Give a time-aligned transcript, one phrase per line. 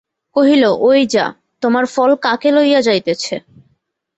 [0.35, 1.25] কহিল, ঐ যা,
[1.63, 3.35] তোমার ফল কাকে লইয়া যাইতেছে।